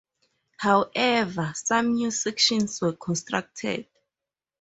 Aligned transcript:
However, 0.57 1.53
some 1.55 1.93
new 1.93 2.09
sections 2.09 2.81
were 2.81 2.93
constructed. 2.93 3.85